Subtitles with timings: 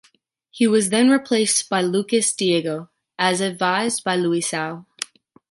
[0.49, 4.87] He was then replaced by Lucas Diego, as advised by Luisao.